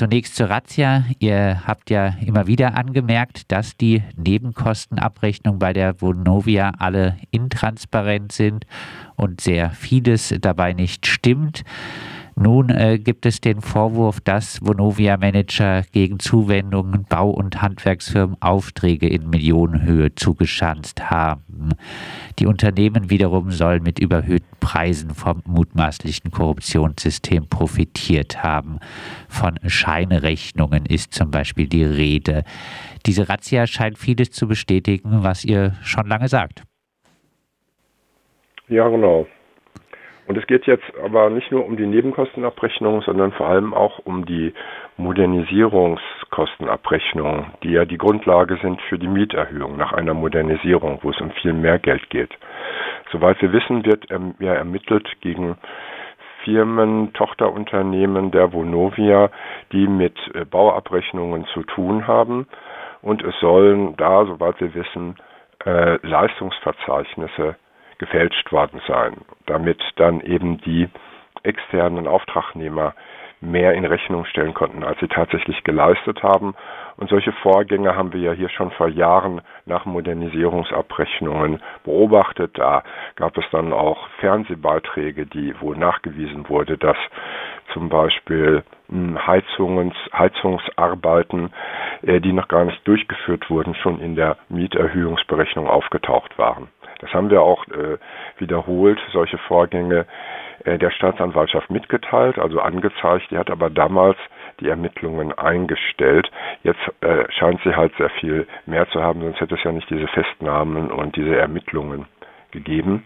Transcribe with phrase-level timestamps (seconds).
[0.00, 1.04] zunächst zur Razzia.
[1.18, 8.64] Ihr habt ja immer wieder angemerkt, dass die Nebenkostenabrechnungen bei der Vonovia alle intransparent sind
[9.16, 11.64] und sehr vieles dabei nicht stimmt.
[12.36, 19.28] Nun äh, gibt es den Vorwurf, dass Vonovia-Manager gegen Zuwendungen Bau- und Handwerksfirmen Aufträge in
[19.30, 21.70] Millionenhöhe zugeschanzt haben.
[22.38, 28.78] Die Unternehmen wiederum sollen mit überhöhten Preisen vom mutmaßlichen Korruptionssystem profitiert haben.
[29.28, 32.44] Von Scheinrechnungen ist zum Beispiel die Rede.
[33.06, 36.62] Diese Razzia scheint vieles zu bestätigen, was ihr schon lange sagt.
[38.68, 39.26] Ja, genau.
[40.30, 44.24] Und es geht jetzt aber nicht nur um die Nebenkostenabrechnung, sondern vor allem auch um
[44.26, 44.54] die
[44.96, 51.32] Modernisierungskostenabrechnung, die ja die Grundlage sind für die Mieterhöhung nach einer Modernisierung, wo es um
[51.32, 52.30] viel mehr Geld geht.
[53.10, 54.06] Soweit wir wissen, wird
[54.38, 55.58] ja ermittelt gegen
[56.44, 59.30] Firmen, Tochterunternehmen der Vonovia,
[59.72, 62.46] die mit äh, Bauabrechnungen zu tun haben.
[63.02, 65.16] Und es sollen da, soweit wir wissen,
[65.66, 67.56] äh, Leistungsverzeichnisse
[68.00, 70.88] gefälscht worden sein, damit dann eben die
[71.42, 72.94] externen Auftragnehmer
[73.42, 76.54] mehr in Rechnung stellen konnten, als sie tatsächlich geleistet haben.
[76.96, 82.58] Und solche Vorgänge haben wir ja hier schon vor Jahren nach Modernisierungsabrechnungen beobachtet.
[82.58, 82.82] Da
[83.16, 86.98] gab es dann auch Fernsehbeiträge, die wo nachgewiesen wurde, dass
[87.72, 91.52] zum Beispiel hm, Heizungs, Heizungsarbeiten,
[92.02, 96.68] äh, die noch gar nicht durchgeführt wurden, schon in der Mieterhöhungsberechnung aufgetaucht waren.
[97.00, 97.98] Das haben wir auch äh,
[98.38, 100.06] wiederholt, solche Vorgänge
[100.64, 103.30] äh, der Staatsanwaltschaft mitgeteilt, also angezeigt.
[103.30, 104.18] Die hat aber damals
[104.60, 106.30] die Ermittlungen eingestellt.
[106.62, 109.88] Jetzt äh, scheint sie halt sehr viel mehr zu haben, sonst hätte es ja nicht
[109.88, 112.06] diese Festnahmen und diese Ermittlungen
[112.50, 113.04] gegeben.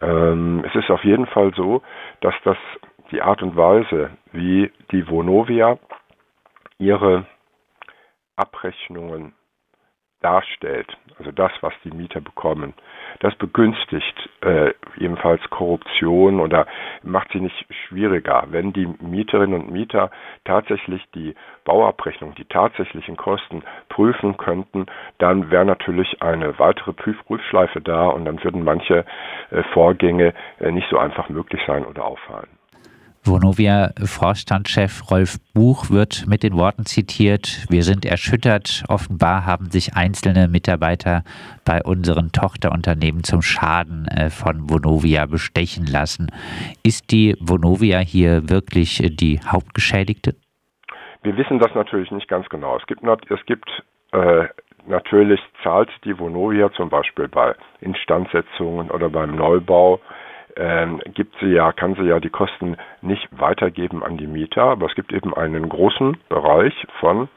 [0.00, 1.82] Ähm, es ist auf jeden Fall so,
[2.20, 2.56] dass das
[3.10, 5.78] die Art und Weise, wie die Vonovia
[6.78, 7.26] ihre
[8.36, 9.34] Abrechnungen
[10.22, 12.74] darstellt, also das, was die Mieter bekommen,
[13.20, 16.66] das begünstigt äh, ebenfalls Korruption oder
[17.02, 18.44] macht sie nicht schwieriger.
[18.50, 20.10] Wenn die Mieterinnen und Mieter
[20.44, 21.34] tatsächlich die
[21.64, 24.86] Bauabrechnung, die tatsächlichen Kosten prüfen könnten,
[25.18, 29.04] dann wäre natürlich eine weitere Prüf Prüfschleife da und dann würden manche
[29.50, 32.61] äh, Vorgänge äh, nicht so einfach möglich sein oder auffallen.
[33.24, 40.48] Vonovia-Vorstandschef Rolf Buch wird mit den Worten zitiert, wir sind erschüttert, offenbar haben sich einzelne
[40.48, 41.22] Mitarbeiter
[41.64, 46.32] bei unseren Tochterunternehmen zum Schaden äh, von Vonovia bestechen lassen.
[46.82, 50.34] Ist die Vonovia hier wirklich die Hauptgeschädigte?
[51.22, 52.76] Wir wissen das natürlich nicht ganz genau.
[52.76, 53.70] Es gibt, es gibt
[54.10, 54.48] äh,
[54.86, 60.00] natürlich zahlt die Vonovia zum Beispiel bei Instandsetzungen oder beim Neubau
[60.56, 64.86] ähm, gibt sie ja, kann sie ja die Kosten nicht weitergeben an die Mieter, aber
[64.86, 67.28] es gibt eben einen großen Bereich von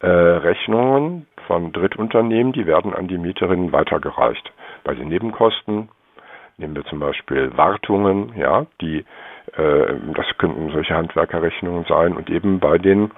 [0.00, 4.52] äh, Rechnungen von Drittunternehmen, die werden an die Mieterinnen weitergereicht.
[4.84, 5.88] Bei den Nebenkosten
[6.58, 9.04] nehmen wir zum Beispiel Wartungen, ja, die
[9.56, 13.10] äh, das könnten solche Handwerkerrechnungen sein und eben bei den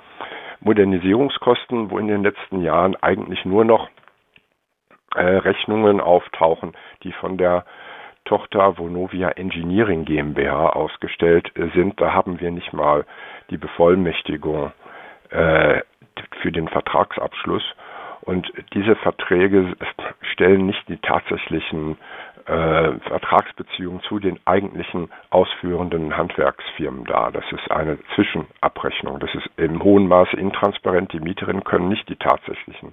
[0.61, 3.89] Modernisierungskosten, wo in den letzten Jahren eigentlich nur noch
[5.15, 7.65] äh, Rechnungen auftauchen, die von der
[8.25, 12.01] Tochter Vonovia Engineering GmbH ausgestellt sind.
[12.01, 13.05] Da haben wir nicht mal
[13.51, 14.73] die Bevollmächtigung
[15.31, 15.81] äh,
[16.43, 17.65] für den Vertragsabschluss.
[18.23, 19.75] Und diese Verträge
[20.33, 21.97] stellen nicht die tatsächlichen
[22.47, 27.33] äh, Vertragsbeziehungen zu den eigentlichen ausführenden Handwerksfirmen dar.
[27.33, 29.21] Das ist eine Zwischenabrechnung.
[29.21, 31.13] Das ist im hohen Maße intransparent.
[31.13, 32.93] Die Mieterinnen können nicht die tatsächlichen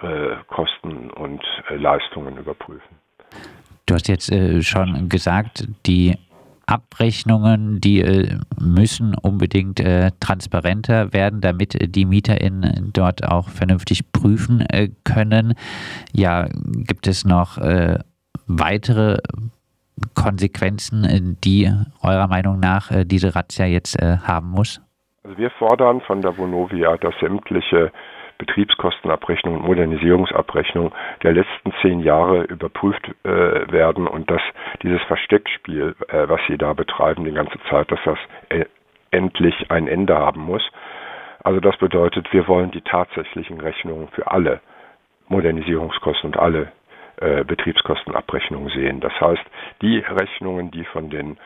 [0.00, 2.98] äh, Kosten und äh, Leistungen überprüfen.
[3.86, 6.16] Du hast jetzt äh, schon gesagt, die
[6.66, 14.12] Abrechnungen, die äh, müssen unbedingt äh, transparenter werden, damit äh, die MieterInnen dort auch vernünftig
[14.12, 15.54] prüfen äh, können.
[16.12, 16.48] Ja,
[16.86, 17.98] gibt es noch äh,
[18.46, 19.18] weitere
[20.14, 21.70] Konsequenzen, die
[22.02, 24.80] eurer Meinung nach diese Razzia jetzt haben muss?
[25.22, 27.92] Also wir fordern von der Vonovia, dass sämtliche
[28.44, 30.92] Betriebskostenabrechnung und Modernisierungsabrechnung
[31.22, 33.28] der letzten zehn Jahre überprüft äh,
[33.70, 34.42] werden und dass
[34.82, 38.18] dieses Versteckspiel, äh, was sie da betreiben die ganze Zeit, dass das
[38.48, 38.64] äh,
[39.12, 40.62] endlich ein Ende haben muss.
[41.44, 44.60] Also das bedeutet, wir wollen die tatsächlichen Rechnungen für alle
[45.28, 46.72] Modernisierungskosten und alle
[47.20, 49.00] äh, Betriebskostenabrechnungen sehen.
[49.00, 49.44] Das heißt,
[49.82, 51.38] die Rechnungen, die von den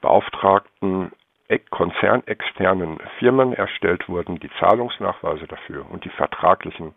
[0.00, 1.10] Beauftragten
[1.70, 6.94] konzernexternen Firmen erstellt wurden, die Zahlungsnachweise dafür und die vertraglichen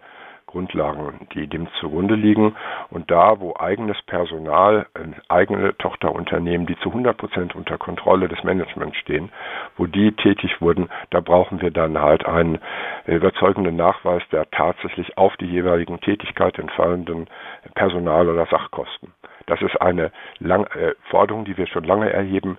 [0.47, 2.55] Grundlagen, die dem zugrunde liegen.
[2.89, 8.43] Und da, wo eigenes Personal, äh, eigene Tochterunternehmen, die zu 100 Prozent unter Kontrolle des
[8.43, 9.29] Managements stehen,
[9.75, 12.59] wo die tätig wurden, da brauchen wir dann halt einen
[13.05, 17.27] überzeugenden Nachweis der tatsächlich auf die jeweiligen Tätigkeit entfallenden
[17.75, 19.13] Personal- oder Sachkosten.
[19.47, 22.57] Das ist eine Lang äh, Forderung, die wir schon lange erheben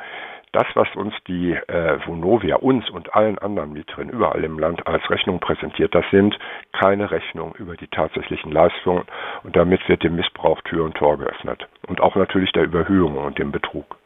[0.53, 5.09] das, was uns die äh, Vonovia, uns und allen anderen Mieterinnen überall im Land als
[5.11, 6.39] Rechnung präsentiert, das sind
[6.73, 9.05] keine Rechnungen über die tatsächlichen Leistungen
[9.45, 13.39] und damit wird dem Missbrauch Tür und Tor geöffnet und auch natürlich der Überhöhung und
[13.39, 13.97] dem Betrug.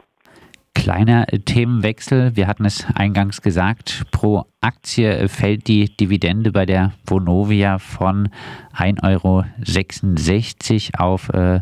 [0.74, 2.34] Kleiner Themenwechsel.
[2.34, 4.04] Wir hatten es eingangs gesagt.
[4.10, 8.30] Pro Aktie fällt die Dividende bei der Vonovia von
[8.74, 11.60] 1,66 Euro auf äh,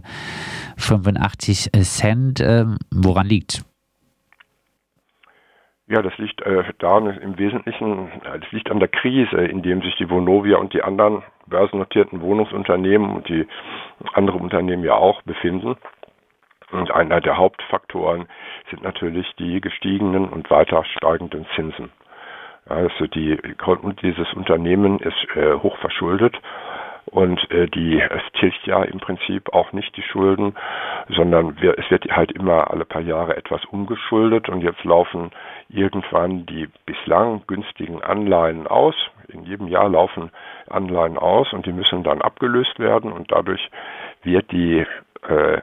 [0.79, 2.41] 85 Cent.
[2.41, 3.65] Ähm, woran liegt
[5.91, 9.97] ja, das liegt äh, daran im Wesentlichen, das liegt an der Krise, in dem sich
[9.97, 13.49] die Vonovia und die anderen börsennotierten Wohnungsunternehmen und die
[14.13, 15.77] andere Unternehmen ja auch befinden.
[16.71, 18.29] Und einer der Hauptfaktoren
[18.71, 21.91] sind natürlich die gestiegenen und weiter steigenden Zinsen.
[22.67, 23.37] Also die,
[24.03, 26.41] dieses Unternehmen ist äh, hoch verschuldet
[27.06, 30.55] und äh, die es tilgt ja im Prinzip auch nicht die Schulden,
[31.08, 35.31] sondern wir, es wird halt immer alle paar Jahre etwas umgeschuldet und jetzt laufen
[35.69, 38.94] irgendwann die bislang günstigen Anleihen aus.
[39.29, 40.31] In jedem Jahr laufen
[40.69, 43.70] Anleihen aus und die müssen dann abgelöst werden und dadurch
[44.23, 44.87] wird die
[45.29, 45.61] äh,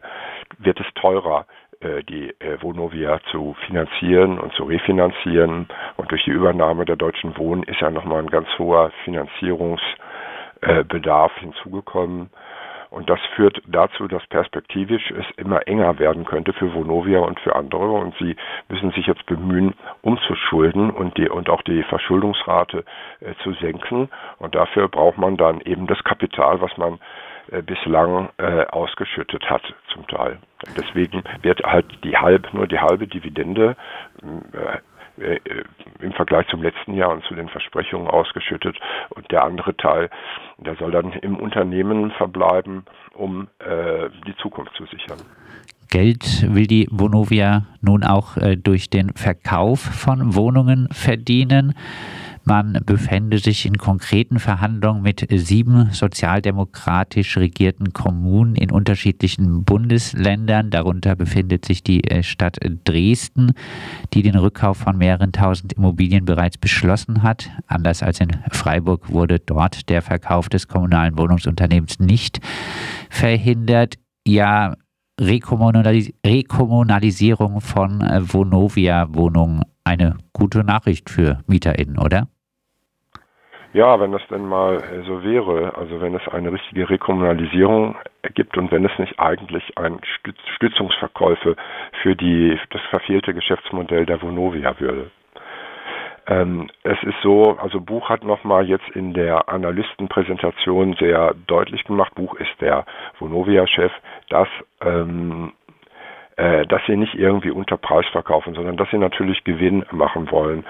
[0.59, 1.45] wird es teurer
[1.79, 5.67] äh, die äh, Vonovia zu finanzieren und zu refinanzieren.
[5.95, 9.97] Und durch die Übernahme der Deutschen Wohnen ist ja nochmal ein ganz hoher Finanzierungs-
[10.61, 12.29] äh, Bedarf hinzugekommen.
[12.89, 17.55] Und das führt dazu, dass perspektivisch es immer enger werden könnte für Vonovia und für
[17.55, 17.91] andere.
[17.91, 18.35] Und sie
[18.69, 22.85] müssen sich jetzt bemühen, umzuschulden und die, und auch die Verschuldungsrate
[23.19, 24.09] äh, zu senken.
[24.39, 26.99] Und dafür braucht man dann eben das Kapital, was man
[27.51, 29.63] äh, bislang äh, ausgeschüttet hat,
[29.93, 30.39] zum Teil.
[30.77, 33.75] Deswegen wird halt die halb, nur die halbe Dividende
[34.53, 34.77] äh,
[35.19, 35.39] äh,
[35.99, 38.77] im Vergleich zum letzten Jahr und zu den Versprechungen ausgeschüttet
[39.09, 40.09] und der andere Teil,
[40.57, 42.83] der soll dann im Unternehmen verbleiben,
[43.13, 45.19] um äh, die Zukunft zu sichern.
[45.89, 51.75] Geld will die Vonovia nun auch äh, durch den Verkauf von Wohnungen verdienen.
[52.47, 60.69] Man befände sich in konkreten Verhandlungen mit sieben sozialdemokratisch regierten Kommunen in unterschiedlichen Bundesländern.
[60.69, 63.51] Darunter befindet sich die äh, Stadt Dresden,
[64.13, 67.49] die den Rückkauf von mehreren tausend Immobilien bereits beschlossen hat.
[67.67, 72.39] Anders als in Freiburg wurde dort der Verkauf des kommunalen Wohnungsunternehmens nicht
[73.09, 73.95] verhindert.
[74.25, 74.77] Ja,
[75.19, 82.29] Rekommunalis Rekommunalisierung von äh, Vonovia-Wohnungen eine gute Nachricht für MieterInnen, oder?
[83.73, 87.95] Ja, wenn das denn mal äh, so wäre, also wenn es eine richtige Rekommunalisierung
[88.33, 89.99] gibt und wenn es nicht eigentlich ein
[90.55, 91.55] Stützungsverkäufe
[92.01, 95.11] für die, das verfehlte Geschäftsmodell der Vonovia würde.
[96.27, 102.15] Ähm, es ist so, also Buch hat nochmal jetzt in der Analystenpräsentation sehr deutlich gemacht,
[102.15, 102.85] Buch ist der
[103.19, 103.91] Vonovia-Chef,
[104.29, 104.47] dass
[104.81, 105.53] ähm,
[106.37, 110.65] äh, dass sie nicht irgendwie unter Preis verkaufen, sondern dass sie natürlich Gewinn machen wollen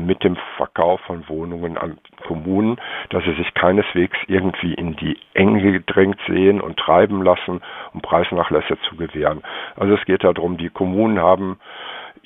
[0.00, 2.76] mit dem Verkauf von Wohnungen an Kommunen,
[3.10, 7.60] dass sie sich keineswegs irgendwie in die Enge gedrängt sehen und treiben lassen,
[7.92, 9.42] um Preisnachlässe zu gewähren.
[9.76, 11.58] Also es geht darum, die Kommunen haben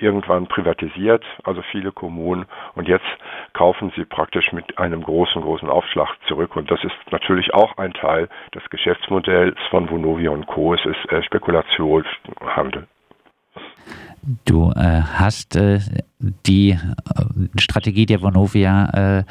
[0.00, 3.06] irgendwann privatisiert, also viele Kommunen, und jetzt
[3.52, 6.56] kaufen sie praktisch mit einem großen, großen Aufschlag zurück.
[6.56, 10.74] Und das ist natürlich auch ein Teil des Geschäftsmodells von Vonovia und Co.
[10.74, 12.86] Es ist äh, Spekulationshandel.
[14.44, 15.80] Du äh, hast äh,
[16.46, 16.78] die äh,
[17.56, 19.24] Strategie der Vonovia äh,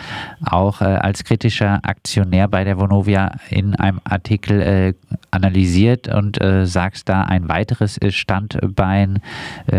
[0.43, 4.93] auch äh, als kritischer Aktionär bei der Vonovia in einem Artikel äh,
[5.29, 9.19] analysiert und sagst da, ein weiteres Standbein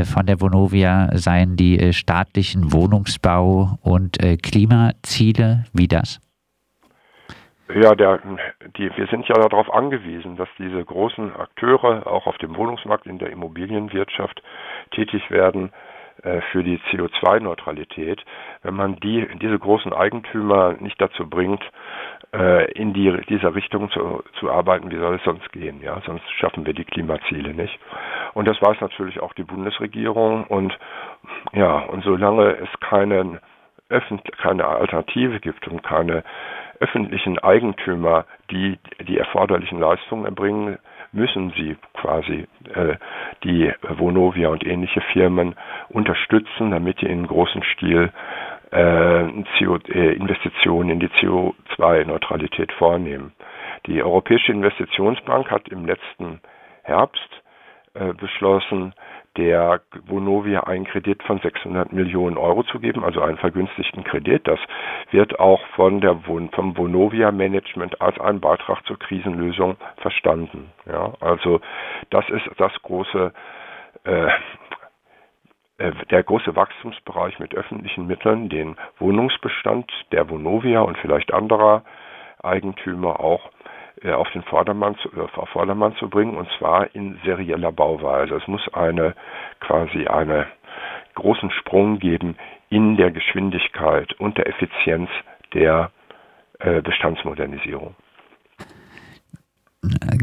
[0.05, 5.65] von der Vonovia seien die staatlichen Wohnungsbau- und Klimaziele.
[5.73, 6.21] Wie das?
[7.75, 8.21] Ja, der,
[8.77, 13.19] die, wir sind ja darauf angewiesen, dass diese großen Akteure auch auf dem Wohnungsmarkt in
[13.19, 14.43] der Immobilienwirtschaft
[14.93, 15.73] tätig werden
[16.23, 18.25] äh, für die CO2-Neutralität.
[18.63, 21.63] Wenn man die, diese großen Eigentümer nicht dazu bringt,
[22.35, 25.83] äh, in die, dieser Richtung zu, zu arbeiten, wie soll es sonst gehen?
[25.83, 27.79] Ja, sonst schaffen wir die Klimaziele nicht.
[28.33, 30.45] Und das weiß natürlich auch die Bundesregierung.
[30.45, 30.79] Und
[31.53, 33.41] ja, und solange es keinen
[34.43, 36.23] keine Alternative gibt und keine
[36.81, 40.79] öffentlichen Eigentümer, die die erforderlichen Leistungen erbringen,
[41.13, 42.97] müssen sie quasi äh,
[43.45, 45.55] die Vonovia und ähnliche Firmen
[45.89, 48.13] unterstützen, damit die in großem Stil
[48.71, 53.33] äh, äh, Investitionen in die CO2-Neutralität vornehmen.
[53.87, 56.41] Die Europäische Investitionsbank hat im letzten
[56.83, 57.29] Herbst
[57.95, 58.93] äh, beschlossen,
[59.39, 64.47] der Vonovia einen Kredit von 600 Millionen Euro zu geben, also einen vergünstigten Kredit.
[64.49, 64.59] Das
[65.13, 70.73] wird auch von der vom Vonovia Management als ein Beitrag zur Krisenlösung verstanden.
[70.87, 71.61] Ja, also
[72.11, 73.33] das ist das große
[74.05, 74.29] äh,
[75.79, 81.85] äh, der große Wachstumsbereich mit öffentlichen Mitteln, den Wohnungsbestand der Vonovia und vielleicht anderer
[82.43, 83.51] Eigentümer auch
[84.07, 88.35] auf den Vordermann zu, äh, auf Vordermann zu bringen und zwar in serieller Bauweise.
[88.37, 89.15] Es muss eine
[89.61, 90.47] quasi einen
[91.15, 92.37] großen Sprung geben
[92.71, 95.11] in der Geschwindigkeit und der Effizienz
[95.55, 95.91] der
[96.61, 97.95] äh, Bestandsmodernisierung.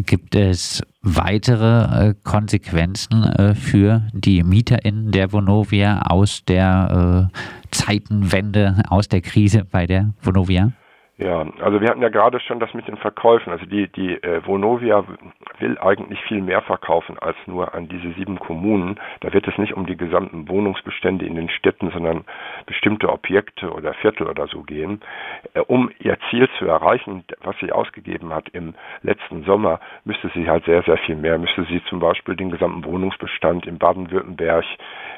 [0.05, 7.37] Gibt es weitere äh, Konsequenzen äh, für die MieterInnen der Vonovia aus der äh,
[7.71, 10.73] Zeitenwende, aus der Krise bei der Vonovia?
[11.17, 13.53] Ja, also wir hatten ja gerade schon das mit den Verkäufen.
[13.53, 15.05] Also die, die äh, Vonovia
[15.59, 18.99] will eigentlich viel mehr verkaufen als nur an diese sieben Kommunen.
[19.21, 22.25] Da wird es nicht um die gesamten Wohnungsbestände in den Städten, sondern
[22.65, 24.99] bestimmte Objekte oder Viertel oder so gehen.
[25.53, 30.49] Äh, um ihr Ziel zu erreichen, was sie ausgegeben hat im letzten Sommer, müsste sie
[30.49, 31.37] halt sehr, sehr viel mehr.
[31.37, 34.65] Müsste sie zum Beispiel den gesamten Wohnungsbestand in Baden-Württemberg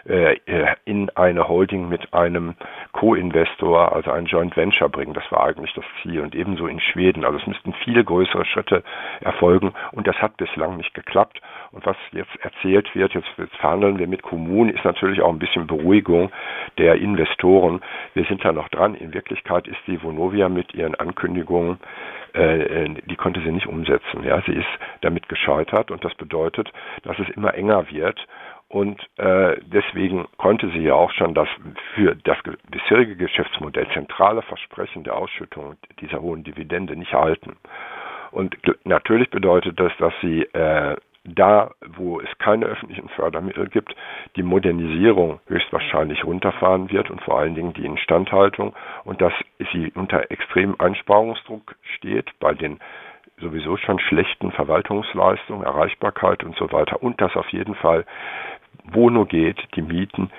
[0.07, 2.53] äh, äh in eine Holding mit einem
[2.91, 5.15] Co-Investor, also ein Joint Venture bringen.
[5.15, 7.25] Das war eigentlich das Ziel und ebenso in Schweden.
[7.25, 8.84] Also es müssten viel größere Schritte
[9.22, 11.41] erfolgen und das hat bislang nicht geklappt.
[11.72, 15.39] Und was jetzt erzählt wird, jetzt, jetzt verhandeln wir mit Kommunen, ist natürlich auch ein
[15.39, 16.32] bisschen Beruhigung
[16.77, 17.82] der Investoren.
[18.13, 18.96] Wir sind da noch dran.
[18.96, 21.79] In Wirklichkeit ist die Vonovia mit ihren Ankündigungen
[22.34, 24.24] äh, die konnte sie nicht umsetzen.
[24.24, 24.67] Ja, sie ist
[25.01, 26.72] damit gescheitert und das bedeutet,
[27.03, 28.20] dass es immer enger wird
[28.69, 31.47] und äh, deswegen konnte sie ja auch schon das
[31.95, 32.38] für das
[32.69, 37.55] bisherige Geschäftsmodell zentrale Versprechen der Ausschüttung dieser hohen Dividende nicht halten.
[38.31, 43.95] Und natürlich bedeutet das, dass sie äh, da, wo es keine öffentlichen Fördermittel gibt,
[44.36, 49.33] die Modernisierung höchstwahrscheinlich runterfahren wird und vor allen Dingen die Instandhaltung und dass
[49.71, 52.79] sie unter extremem Einsparungsdruck steht bei den
[53.39, 58.05] sowieso schon schlechten Verwaltungsleistungen, Erreichbarkeit und so weiter und dass auf jeden Fall
[58.91, 60.29] wo nur geht, die Mieten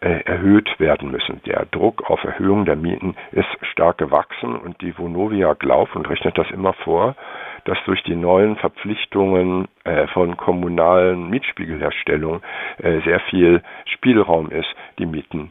[0.00, 1.40] äh, erhöht werden müssen.
[1.46, 6.36] Der Druck auf Erhöhung der Mieten ist stark gewachsen und die Vonovia glaubt und rechnet
[6.36, 7.16] das immer vor,
[7.64, 12.42] dass durch die neuen Verpflichtungen äh, von kommunalen Mietspiegelherstellung
[12.78, 15.50] äh, sehr viel Spielraum ist, die Mieten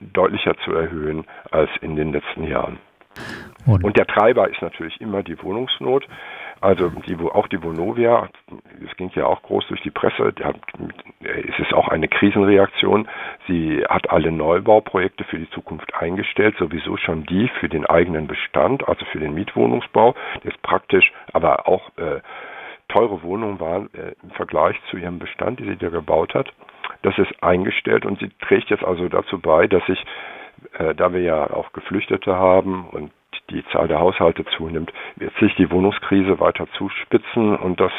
[0.00, 2.78] deutlicher zu erhöhen als in den letzten Jahren.
[3.66, 6.06] Und der Treiber ist natürlich immer die Wohnungsnot.
[6.60, 8.28] Also die, auch die Vonovia,
[8.84, 10.56] es ging ja auch groß durch die Presse, hat,
[11.20, 13.08] es ist auch eine Krisenreaktion.
[13.46, 18.88] Sie hat alle Neubauprojekte für die Zukunft eingestellt, sowieso schon die für den eigenen Bestand,
[18.88, 22.20] also für den Mietwohnungsbau, das praktisch aber auch äh,
[22.88, 26.52] teure Wohnungen waren äh, im Vergleich zu ihrem Bestand, die sie da gebaut hat.
[27.02, 30.02] Das ist eingestellt und sie trägt jetzt also dazu bei, dass sich,
[30.78, 33.12] äh, da wir ja auch Geflüchtete haben und
[33.50, 37.92] die Zahl der Haushalte zunimmt, wird sich die Wohnungskrise weiter zuspitzen und das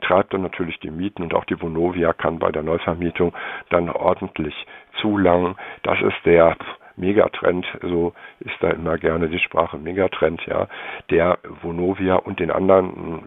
[0.00, 3.34] treibt dann natürlich die Mieten und auch die Vonovia kann bei der Neuvermietung
[3.70, 4.54] dann ordentlich
[5.00, 5.56] zulangen.
[5.82, 6.56] Das ist der
[6.96, 10.68] Megatrend, so ist da immer gerne die Sprache Megatrend, ja,
[11.10, 13.26] der Vonovia und den anderen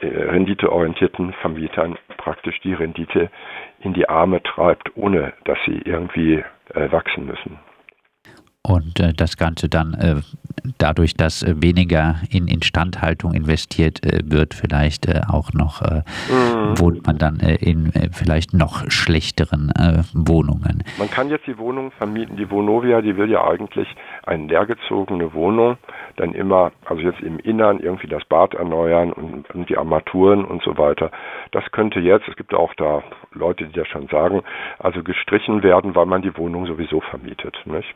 [0.00, 3.30] äh, renditeorientierten Vermietern praktisch die Rendite
[3.80, 6.42] in die Arme treibt, ohne dass sie irgendwie
[6.74, 7.58] äh, wachsen müssen
[8.62, 10.16] und äh, das Ganze dann äh,
[10.78, 16.78] dadurch, dass äh, weniger in Instandhaltung investiert äh, wird, vielleicht äh, auch noch mhm.
[16.78, 19.72] wohnt man dann in vielleicht noch schlechteren
[20.12, 20.84] Wohnungen.
[20.98, 22.36] Man kann jetzt die Wohnung vermieten.
[22.36, 23.88] Die Vonovia, die will ja eigentlich
[24.24, 25.76] eine leergezogene Wohnung,
[26.16, 30.62] dann immer, also jetzt im Innern irgendwie das Bad erneuern und, und die Armaturen und
[30.62, 31.10] so weiter.
[31.52, 33.02] Das könnte jetzt, es gibt auch da
[33.32, 34.42] Leute, die das schon sagen,
[34.78, 37.56] also gestrichen werden, weil man die Wohnung sowieso vermietet.
[37.64, 37.94] Nicht?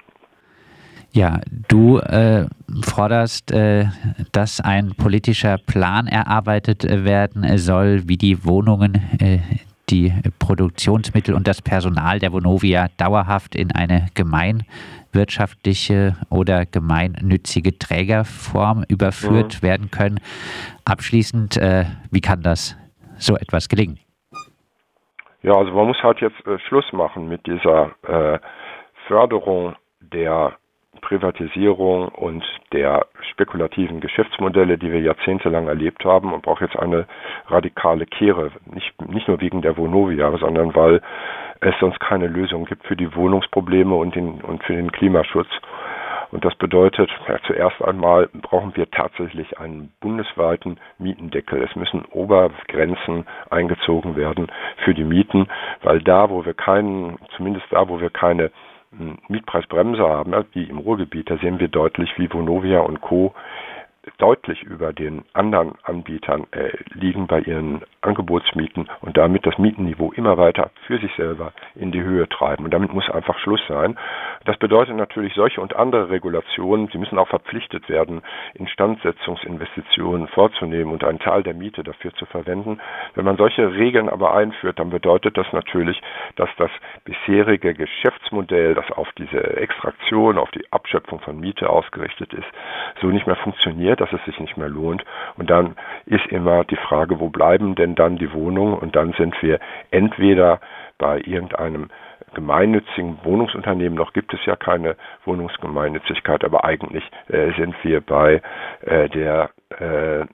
[1.15, 2.47] Ja, du äh,
[2.83, 3.85] forderst, äh,
[4.33, 9.39] dass ein politischer Plan erarbeitet werden soll, wie die Wohnungen, äh,
[9.91, 19.63] die Produktionsmittel und das Personal der Vonovia dauerhaft in eine gemeinwirtschaftliche oder gemeinnützige Trägerform überführt
[19.63, 19.67] mhm.
[19.67, 20.19] werden können.
[20.85, 22.77] Abschließend, äh, wie kann das
[23.19, 24.01] so etwas gelingen?
[25.43, 28.41] Ja, also man muss halt jetzt äh, Schluss machen mit dieser äh,
[29.07, 30.57] Förderung der
[31.05, 32.43] Privatisierung und
[32.73, 37.07] der spekulativen Geschäftsmodelle, die wir jahrzehntelang erlebt haben und braucht jetzt eine
[37.49, 38.51] radikale Kehre.
[38.73, 41.03] Nicht, nicht nur wegen der Vonovia, sondern weil
[41.61, 45.49] es sonst keine Lösung gibt für die Wohnungsprobleme und, den, und für den Klimaschutz.
[46.31, 51.63] Und das bedeutet, ja, zuerst einmal brauchen wir tatsächlich einen bundesweiten Mietendeckel.
[51.63, 54.51] Es müssen Obergrenzen eingezogen werden
[54.85, 55.49] für die Mieten,
[55.83, 58.51] weil da, wo wir keinen, zumindest da, wo wir keine
[59.29, 63.35] Mietpreisbremse haben, wie im Ruhrgebiet, da sehen wir deutlich, wie Vonovia und Co
[64.19, 70.37] deutlich über den anderen Anbietern äh, liegen bei ihren Angebotsmieten und damit das Mietenniveau immer
[70.37, 72.65] weiter für sich selber in die Höhe treiben.
[72.65, 73.99] Und damit muss einfach Schluss sein.
[74.45, 78.23] Das bedeutet natürlich solche und andere Regulationen, sie müssen auch verpflichtet werden,
[78.55, 82.81] Instandsetzungsinvestitionen vorzunehmen und einen Teil der Miete dafür zu verwenden.
[83.15, 86.01] Wenn man solche Regeln aber einführt, dann bedeutet das natürlich,
[86.37, 86.71] dass das
[87.05, 92.47] bisherige Geschäftsmodell, das auf diese Extraktion, auf die Abschöpfung von Miete ausgerichtet ist,
[93.01, 95.05] so nicht mehr funktioniert funktioniert, dass es sich nicht mehr lohnt.
[95.37, 98.75] Und dann ist immer die Frage, wo bleiben denn dann die Wohnungen?
[98.75, 99.59] Und dann sind wir
[99.91, 100.61] entweder
[100.99, 101.89] bei irgendeinem
[102.35, 108.43] gemeinnützigen Wohnungsunternehmen, noch gibt es ja keine Wohnungsgemeinnützigkeit, aber eigentlich äh, sind wir bei
[108.81, 110.25] äh, der äh,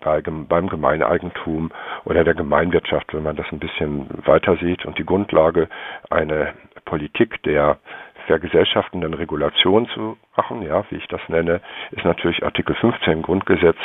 [0.00, 1.72] bei, beim Gemeineigentum
[2.04, 4.86] oder der Gemeinwirtschaft, wenn man das ein bisschen weiter sieht.
[4.86, 5.68] Und die Grundlage
[6.08, 7.78] eine Politik der
[8.26, 13.78] vergesellschaftenden Regulation zu machen, ja, wie ich das nenne, ist natürlich Artikel 15 Grundgesetz,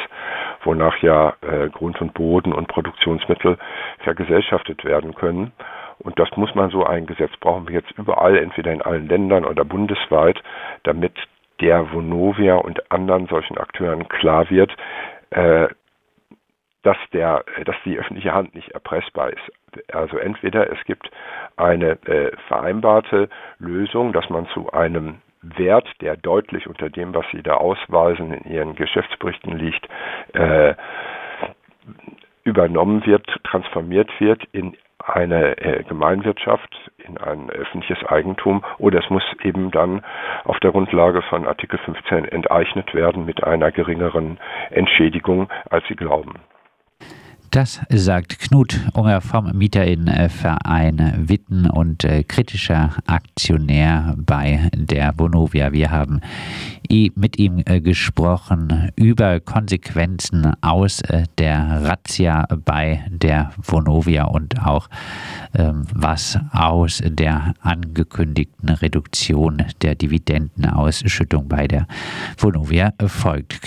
[0.63, 3.58] wonach ja äh, Grund und Boden und Produktionsmittel
[4.00, 5.51] vergesellschaftet werden können.
[6.00, 9.46] Und das muss man so ein Gesetz brauchen wir jetzt überall, entweder in allen Ländern
[9.46, 10.41] oder bundesweit,
[10.84, 11.13] damit
[11.60, 14.72] der Vonovia und anderen solchen Akteuren klar wird,
[15.31, 15.67] äh,
[16.83, 19.93] dass der, dass die öffentliche Hand nicht erpressbar ist.
[19.93, 21.09] Also entweder es gibt
[21.57, 27.41] eine äh, vereinbarte Lösung, dass man zu einem Wert, der deutlich unter dem, was Sie
[27.41, 29.88] da ausweisen, in Ihren Geschäftsberichten liegt,
[30.33, 30.74] äh,
[32.43, 39.24] übernommen wird, transformiert wird in eine äh, Gemeinwirtschaft, in ein öffentliches Eigentum oder es muss
[39.43, 40.03] eben dann
[40.43, 44.39] auf der Grundlage von Artikel 15 enteignet werden mit einer geringeren
[44.71, 46.33] Entschädigung, als Sie glauben.
[47.51, 55.72] Das sagt Knut Unger vom Mieterinnenverein Witten und äh, kritischer Aktionär bei der Bonovia.
[55.72, 56.22] Wir haben
[57.15, 64.88] mit ihm äh, gesprochen über Konsequenzen aus äh, der Razzia bei der Vonovia und auch
[65.55, 71.88] ähm, was aus der angekündigten Reduktion der Dividendenausschüttung bei der
[72.38, 73.57] Vonovia folgt.